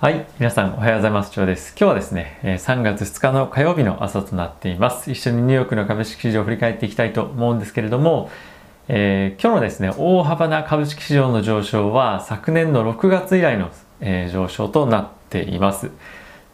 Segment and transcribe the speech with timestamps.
[0.00, 0.28] はい。
[0.38, 1.32] 皆さんおはようございます。
[1.32, 1.70] 長です。
[1.70, 5.10] 今日はですね、3月2日の火曜日の朝となっています。
[5.10, 8.30] 一緒にニューヨークの株式市場を振り返っていきたいと思うんですけれども、
[8.86, 15.90] えー、今日のですね、大幅な株式市場の上昇は昨年の6月以来の、えー、上昇となっています。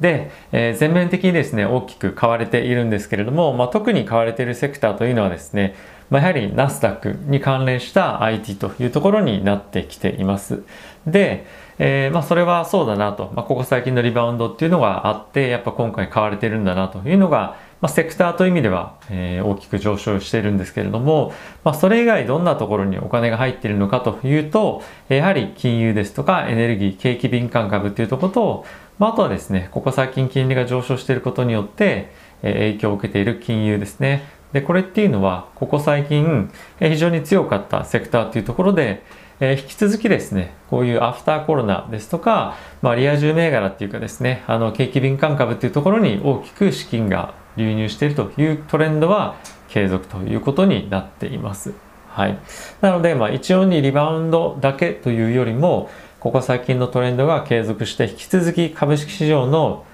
[0.01, 5.75] で、えー、全面的にですね、大きく買われているんですけれども、まあ、特に買われているセクターというのはですね、
[6.09, 10.63] まあ、やはりナスダックに関連した IT というところになってきています。
[11.07, 11.47] で、
[11.79, 21.33] えー、まあそれはそうだなと、まあ、ここ最近のリバウンドっていうのがあってやっぱ今回買われてるんだなというのが、まあ、セクターという意味では、えー、大きく上昇しているんですけれども、
[21.65, 28.67] まあ、それ以外どんなところにお金が入っているのかというとやはり金融ですとかエネルギー景気敏感株っていうところと、
[28.99, 34.25] まあ、あとはですねここ最近金利が上昇していることによって、え、影響を受けている金融ですね。
[34.53, 39.03] でこれっていうのはここ最近、え、非常に強かったセクターというところで
[39.45, 49.37] えー、引き続きですね、こういうアフターコロナですとか、まあ、リア充銘柄っていうかですね、あの、景気敏感株っていうところに大きく資金が流入しているというトレンドは
[49.69, 51.75] 継続ということになっています。
[52.09, 52.39] はい。
[52.81, 59.85] なので、まあ、一応にリバウンドだけというよりも、ここ最近のトレンドが継続して、引き続き株式市場の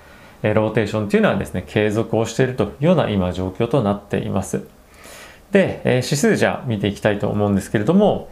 [0.45, 4.63] ローテーションというのはですね、継続をしているというような今状況となっています。
[5.51, 8.29] で、指数じゃ見ていきたいと思うんですけれども、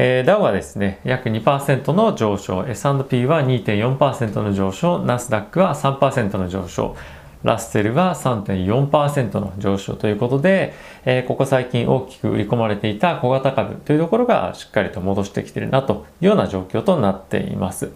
[0.00, 6.96] えー、ダウはですね、約2%の上昇、S&P は2.4%の上昇、ナスダックは3%の上昇、
[7.42, 10.72] ラッセルは3.4%の上昇ということで、
[11.04, 17.90] えー、ここ最近大きく売り込まれていた小型株というところがしっかりと戻してきてるなというような状況となっています。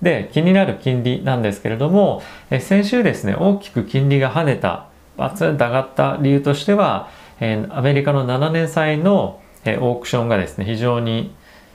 [0.00, 7.08] で、気になる金利なんですけれども、えー、先週ですね、大きく金利が跳ねた、バツンと上がった理由としては、
[7.40, 9.40] えー、アメリカの7年債の
[9.72, 11.34] えオークションがですね、非常に、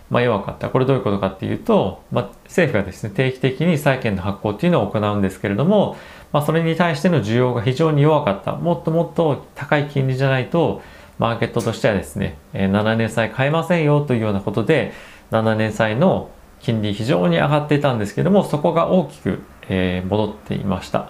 [0.09, 0.69] まあ、弱かった。
[0.69, 5.95] これどういうことかっていうと、まあ、政府がですね、定期的に債券の発行っていうのを行うんですけれども、
[6.33, 8.53] まあ、それに対しての需要が非常に弱かった。
[8.53, 10.81] もっともっと高い金利じゃないと、
[11.17, 14.91] マーケットとしてはですね、7年債買えませんよというようなことで、
[15.31, 21.09] 7年債の金利非常に上がっていたんですけども、そこが大きく、え戻っていました。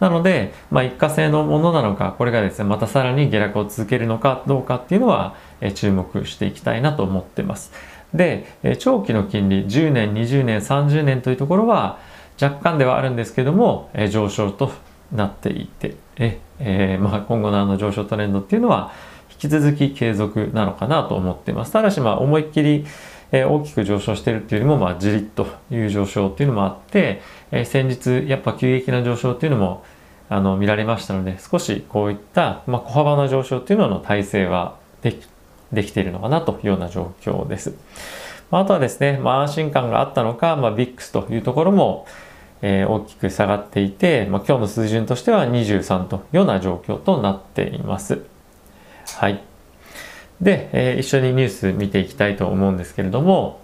[0.00, 7.70] なので、まあ、一過性のものなのか、これがですね、またさらに下落を続けるのかどうかっていうのは、え注目していきたいなと思ってます。
[8.14, 11.98] で、え長期の金利、10年、20年、30年というところは、
[12.40, 14.72] 若干ではあるんですけども、え上昇と
[15.12, 18.92] なっていて、ええー、まあ、今後のあの上昇トレンドっていうのは、
[19.30, 21.72] 引き続き継続なのかなと思ってます。
[21.72, 22.86] ただし、まあ、思いっきり、
[23.32, 29.84] え大きく上昇しているっていうよりも、まあ、じりっという上昇っていうのもあって、え先日、やっぱ急激な上昇っていうのも、
[30.28, 35.28] あの、見られましたので、少しこういった、まあ、小幅な上昇っていうのの体制はでき、
[35.72, 37.74] できているのかなというような状況です。
[38.50, 42.06] あとはですね、まあ、安心感があったのか、まあ、VIX というところも、
[42.62, 48.22] えー、大きく下がっていて、まあ、今日の水準としては23というような状況となっています。
[49.16, 49.49] はい。
[50.40, 53.60] で、えー、一緒にニュース見ていきたいと思うんですけれども、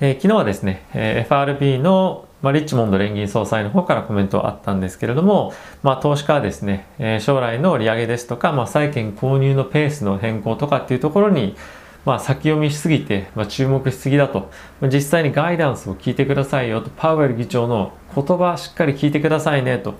[0.00, 5.52] えー、昨日はですね、えー、FRB の、まあ、リッチモンド連銀総裁の方からコメントあったんですけれども、
[5.82, 11.56] まあ、投資家はですね、えー、将来の利上げですとか、まあ、債券購入のペースの変更とかっていうところに、
[12.04, 14.50] まあ、先読みしすぎて、まあ、注目しすぎだと、
[14.82, 19.96] 実際にガイダンスを聞いてくださいよと、パウエル議長の言葉しっかり聞いてくださいねと、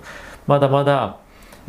[0.47, 1.17] まだまだ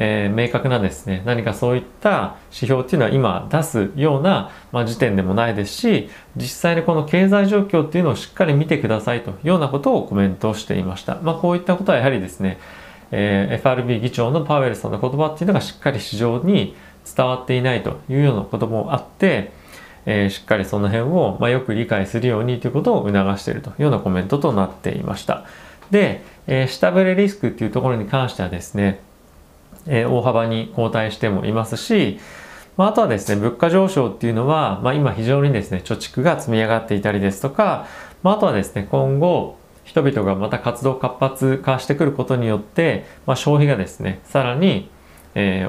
[0.02, 12.58] えー、明確なですね何かそういった指標っていうのは今出すような、まあ、時点でもないですし実際にこの経済状況っていうのをしっかり見てくださいというようなことをコメントしていました、まあ、こういったことはやはりですね、
[13.10, 16.74] えー、FRB 議長のパウエルさんの言葉っていうのがしっかり市場に
[17.14, 19.52] 伝わっていないというようなこともあって
[20.06, 25.44] えー、しっかりその辺を、まあ、よく理解するようにということを促しているというようなコメントとなっていました。
[25.90, 29.00] で、えー、下振れリスクっていうところに関してはですね、
[29.86, 32.18] え大幅に後退してもいますし、
[32.76, 37.86] まあ、あとはですね、物価上昇っていうのは、まあ、今非常にですね、貯蓄が積み上がっていたりですとか、
[38.22, 44.88] まあ、あとはですね、今後、人々がまた活動活発化してくることによって、まあ、消費がですね、さらに、
[45.34, 45.68] え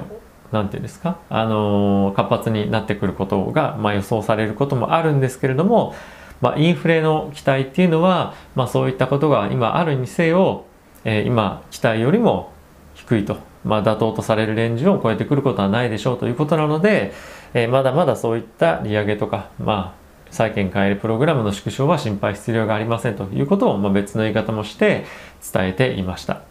[0.52, 5.96] ー、なんていうんですか、あのー、活発になってくることが、まあ、予想されることもあるんですけれども、
[6.40, 10.66] まあ、インフレの期待っていうのは、まあ、そういったことが今あるにせよ、
[11.04, 12.52] えー、今期待よりも
[12.96, 17.14] 低いとまあ、妥当とされるレンジを超えてくることはないでしょうということなので、
[17.54, 25.06] えー、まだまだそういった利上げとか、まあ、債券買えるプログラムの縮小は心配必要がありませんということを、まあ、別の言い方もして
[25.54, 26.42] 伝えていました。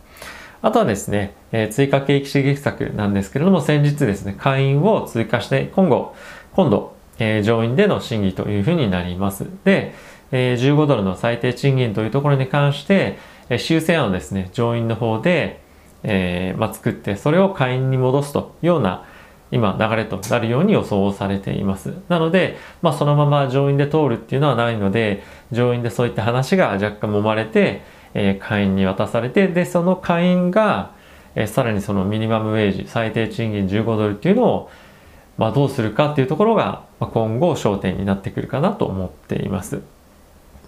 [0.62, 6.14] あとはですね、えー、追加景気刺激策なんですけれども、先日ですね、会員を追加して、今後、
[6.52, 9.46] 今度、えー、上院での審議というふうになります。
[9.64, 9.94] で、
[10.32, 13.18] えー、15ドルの最低賃金というところに関して、
[13.48, 15.60] え修正案をですね上院の方で、
[16.02, 19.04] えーまあ、作ってそれを下院に戻すというような
[19.52, 27.82] 今流れとなるように予想されていますなので、まあ、そのまま上院で通るっていうのはないので上院でそういった話が若干揉まれて、
[28.14, 30.94] えー、下院に渡されてでその下院が、
[31.34, 34.70] えー、さらにそのミニマムウェージ最低賃金15ドルっていうのを、
[35.36, 39.82] まあ、どうするかっていうところが、まあ、今後焦点になってくるかなと思っています。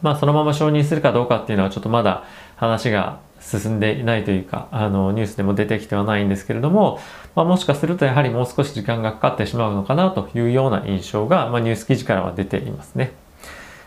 [0.02, 2.24] まあ、そのまま承認するかどうかっていうのはちょっとまだ
[2.56, 7.00] 話が進んでいないというかあのニュースでも出てきてはないんですけれども、
[7.34, 13.12] まあ、もしかするとやはりもう少し時間がかかってしまうのかなというような印象が、まあ、ニュース記事からは出ていますね。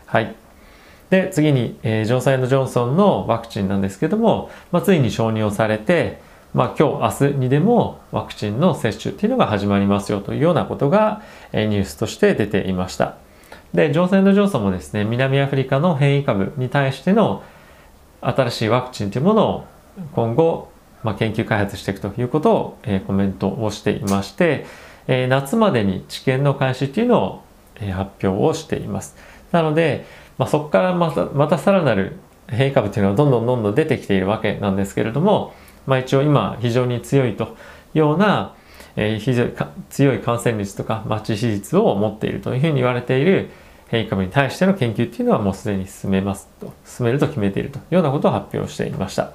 [0.06, 0.36] はい、
[1.10, 6.20] で次に、えー、ジョンソンジョンソンのワクチンなんですけども、まあ、ついに承認をされて、
[6.54, 11.22] まあ、今日明日にでもワクチンの接種っていうのが始まりますよというようなことが、
[11.52, 13.16] えー、ニュースとして出ていました。
[13.74, 17.44] で、ジョンソンジョンソンもですね、南アフリカの変異株に対しての
[18.22, 19.66] 新しいワクチンというものを
[20.14, 20.70] 今後、
[21.04, 24.66] まあ、研究開発していくということを、えー、コメントをしていまして、
[25.08, 27.44] えー、夏までに治験の開始っていうのを、
[27.76, 29.16] えー、発表をしています。
[29.52, 30.06] なので、
[30.38, 32.18] まあ、そこからまたまたさらなる
[32.48, 35.54] 変異株というのはどんどんどんどん出てきているわけなんですけれども、
[35.86, 37.48] まあ、一応今非常に強いとい
[37.96, 38.54] うような、
[38.96, 39.54] えー、非常に
[39.90, 43.50] 強い感染率とか、まあ、致死率を持っているというふうに言われている
[43.88, 49.32] 変異株に対しての研究っていうのはもうすでに進めますと進めると決めているというようなことを発表していました。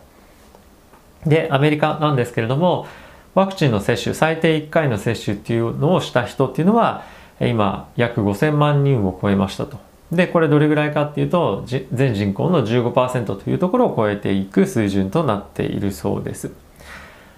[1.26, 2.86] でアメリカなんですけれども
[3.34, 7.04] ワクチンの接種最低1回の接種っていうのをした人っていうのは
[7.40, 9.78] 今約5000万人を超えましたと。
[10.10, 16.50] でこれどれぐらいかっていうと全人口の15%というところを超えていく水準となっているそうです。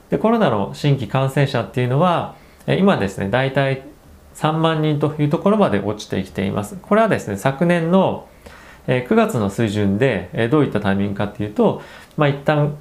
[0.09, 2.35] でコロナの新規感染者っていうのは
[2.67, 3.83] 今ですね大体
[4.35, 6.77] 3万人というところまで落ちてきています。
[6.81, 8.27] これはですね、昨年の
[8.87, 11.83] 9月の水準でどういったタイミングかっていうと、
[12.17, 12.77] まあ、一旦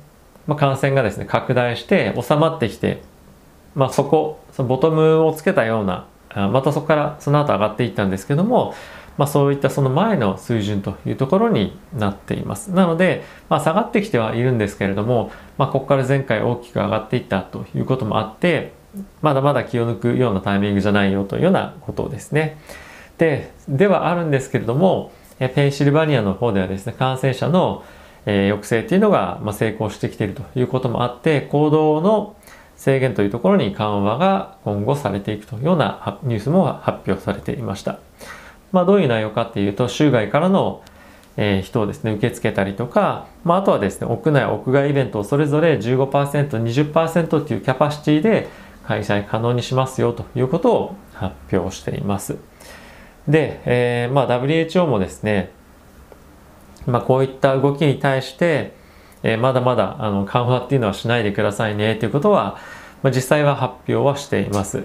[0.57, 3.01] 感染がですね、拡大して収まってきて、
[3.75, 8.74] まあ、そこ、そのボトムをつけたような、またそこからその後上がっていったんですけども、
[9.18, 12.71] まあ、そういったその前の水準というところになっています。
[12.71, 18.74] なので、まあ、下がってきてはいるんですけれども、まあ、ここから前回大きく上がっていったということもあって、
[19.21, 22.57] まだまだ気を抜くようなタイミングじゃないよというようなことですね。
[23.17, 25.11] で、ではあるんですけれども、
[25.55, 27.83] ペンシルバニアの方ではですね、感染者の
[28.25, 32.35] 抑制っていうのが成功してきているということもあって、行動の
[32.75, 37.99] 制限というところに緩和が今後されていくというようなニュースも発表されていました。
[38.71, 40.81] まあ、どういう内容かっていうと、州外からの
[41.63, 48.49] 人をですね、受け付けたりとか、まあ、あとはですね、屋内、屋外イベントをそれぞれ15%、20%っていうキャパシティで
[48.91, 52.35] 開催可能にしますよということを発表しています。
[53.25, 55.51] で、えー、まあ WHO もですね、
[56.85, 58.73] まあこういった動きに対して、
[59.23, 62.57] えー、まだまだあの緩和っていうのはしないでくださいねということは、
[63.01, 64.83] まあ、実際は発表はしています。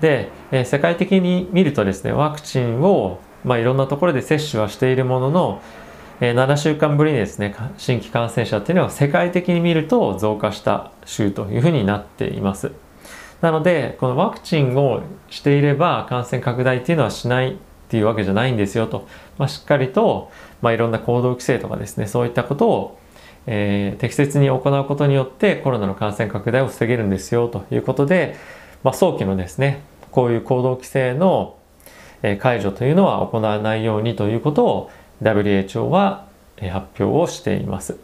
[0.00, 5.62] で、えー、世界的に見るとですね、ワクチンを、まあ、いろんなところで接種はしているものの、
[6.20, 12.70] えー、7週間ぶりにですね、新規感染者っていうのは世界的に見ると増加した週というふうになっています。
[13.40, 17.56] なので、このワクチンをしていれば感染拡大っていうのはしないっ
[17.88, 19.06] ていうわけじゃないんですよと、
[19.38, 20.30] まあ、しっかりと、
[20.60, 22.98] まあ、いろんな行動規制とかですね、そういったことを、
[23.46, 28.36] えー、適切に行うことによってコロナの感染拡大を防げるんですよということで、
[28.82, 31.56] まあ、早期のですね、こういう行動規制の
[32.40, 34.90] 解除というのは行わないようにということを
[35.22, 36.26] WHO は
[36.60, 37.98] 発表をしています。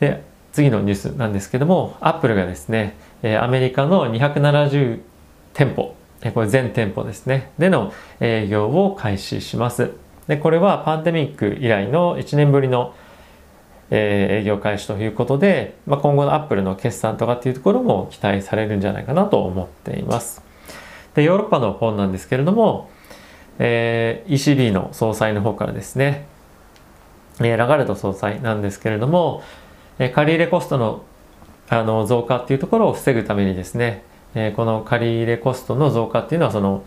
[0.00, 0.22] で
[0.54, 2.94] 次のニュースなんですけども、アップルがですね、
[3.40, 5.00] アメリカの270
[5.52, 5.96] 店舗、
[6.32, 9.90] これ全店舗ですね、での営業を開始します。
[10.28, 12.94] で、これはパンデミック以来の1年ぶりの
[13.90, 20.40] え営業開始ということで、まあ、今後のアップルの決算とかっていうところも期待されるんじゃないかなと思っています。
[21.14, 22.90] で、ヨーロッパの方なんですけれども、
[23.58, 26.26] えー、ECB の総裁の方からですね、
[27.40, 29.42] ラガルド総裁なんですけれども、
[29.98, 31.02] え借入コストの
[31.68, 34.02] あの増加っていうところを防ぐためにですね、
[34.34, 36.84] えこの借入コストの増加っていうのはその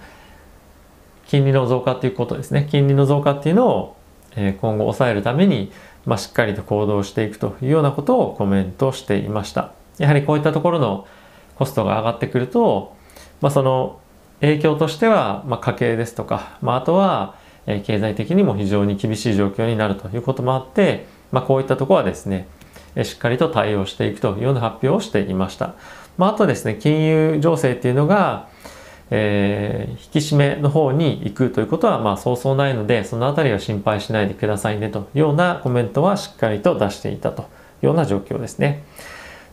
[1.28, 2.68] 金利の増加っていうことですね。
[2.70, 3.98] 金利の増加っていうのを、
[4.36, 5.72] え今後抑えるために、
[6.06, 9.74] まあ、しっかりと行動していくというようなことをコメントしていました。
[9.98, 11.08] やはりこういったところの
[11.56, 12.96] コストが上がってくると、
[13.42, 14.00] まあ、その
[14.42, 17.36] 影響としては、まあ、家計ですとか、まあ、あとは、
[17.66, 22.48] え経済的にも非常に厳しい状況になるということもあって、まあ、こういったところはですね
[23.04, 25.76] しっかりと対応していくというような発表をしていました。
[26.18, 28.48] まあ、あとですね、金融情勢っていうのが、
[29.10, 37.46] えー、引き締めの方に行くということはまあそうそうないので、そのあたりは心配しないでくださいねというようなコメントはしっかりと出していたとい
[37.84, 38.84] うような状況ですね。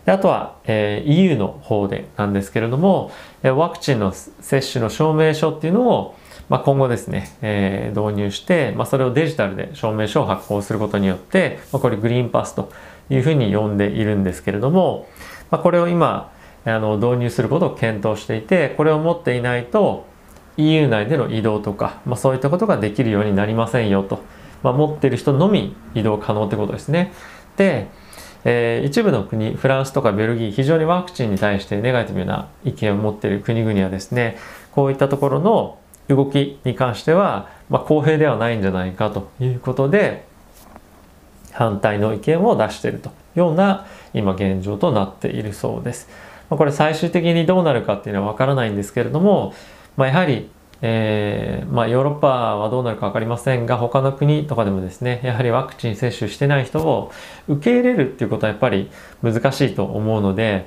[0.07, 6.17] であとは、えー、EU の方でなんですけれども、ワクチンの接種の証明書っていうのを、
[6.49, 12.71] まあ、今後ですね、えー、導入して、まあ、それをデジタルで証明書を発行することによって、まあ、これグリーンパスと
[13.15, 15.09] いうふうに呼んでいるんですけれども、
[15.51, 16.33] まあ、これを今
[16.65, 20.07] あの導入することを検討していてこれを持っていないと
[20.57, 24.21] EU 内での移動とか、まあ、そういったことができるようになりませんよと、
[24.63, 27.13] まあ、持っている人のみ移動可能ってことですね。
[27.57, 27.89] で
[28.47, 34.37] えー、一部の国フランスとかベルギー非常にワクチンに対してネガティブな意見を持っている国々はですね
[34.73, 35.79] こういったところの
[36.09, 40.27] 動きに関しては、まあ、公平ではないんじゃないかということで
[41.55, 46.09] 反対の意見を出しているというような今現状となっているそうです。
[46.51, 49.55] ま、これ最終的にどうなるかっていうのはわからないんですけれども、
[49.97, 50.51] まあ、やはり
[50.87, 57.11] えー、まあ、ヨーロッパはどうなるか分かりませんが他の国とかでもですねやはりワクチン接種してない人を
[57.49, 58.91] 受け入れるっていうことはやっぱり
[59.23, 60.67] 難しいと思うので、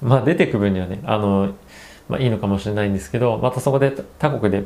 [0.00, 1.54] まあ、出てく分にはねあの、
[2.08, 4.64] まあ、いいのかもしれないんですけどまたそこで他国で、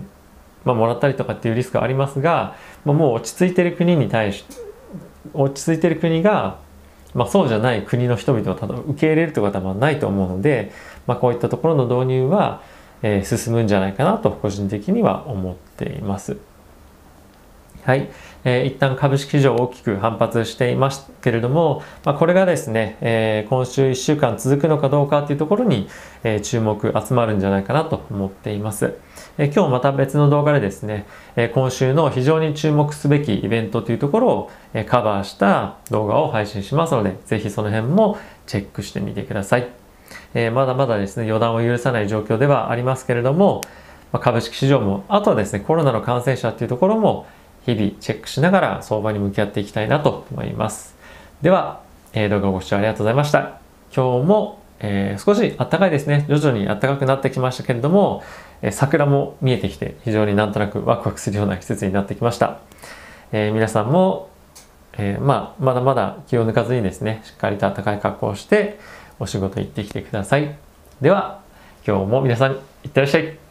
[0.64, 2.56] ま、もらったりとかっていうリスクはありますが、
[2.86, 4.46] ま、もう落ち着いてる国に対し
[5.40, 6.58] 落ち着いてる国が、
[7.14, 10.72] まあ、そうじゃない国の人々をただ受け入れるということはないと思うので、
[11.06, 12.62] まあ、こういったところの導入は
[13.02, 16.36] えー、進むんじゃないかなと個人的には思っています。
[17.84, 18.08] はい、
[18.44, 25.88] えー、一旦株式市場大きく反発していますけれども、まあ、これがですね、えー、今週1週間続くのかどうかっていうところに、
[26.24, 28.94] えー、注目集まるんじゃないかなと思っています。
[29.38, 39.68] え、今日また別の動画でですね、え、今週の非常に注目すべきイベントというところを、え、カバーした動画を配信しますので、ぜひその辺もチェックしてみてください。
[40.34, 43.60] え、まだまだですね、予断を許さない状況ではありますけれども、
[44.12, 47.26] ま、株式市場も、あとはですね、コロナの感染者っていうところも
[47.66, 50.94] 日々チェックしながら相場に向き合っていきたいなと思います。
[51.42, 51.80] では、
[52.12, 53.58] えー、動画をご視聴ありがとうございました。
[53.94, 56.26] 今日も、えー、少し暖かいですね。
[56.28, 58.22] 徐々に暖かくなってきましたけれども、
[58.62, 62.60] えー、桜も見えてきて非常になんとなくワクワクするような季節になってきました。
[63.32, 64.30] え、皆さんも、
[64.96, 68.78] え、まあ、まだまだ気を抜かずにですね、しっかりと暖かい格好をして、
[69.18, 70.54] お仕事行ってきてください。
[71.00, 71.40] では、
[71.86, 73.45] 今日も皆さん、いってらっしゃい。